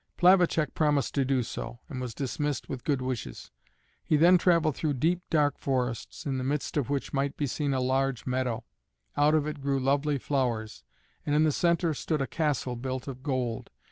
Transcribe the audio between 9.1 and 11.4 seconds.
out of it grew lovely flowers, and